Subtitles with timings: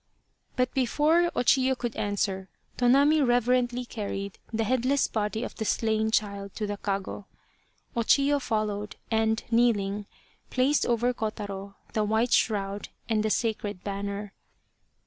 [0.55, 6.09] But before O Chiyo could answer, Tonami reverently carried the headless body of the slain
[6.09, 7.27] child to the kago.
[7.95, 10.07] O Chiyo followed, and kneeling,
[10.49, 14.33] placed over Kotaro the white shroud and the sacred banner.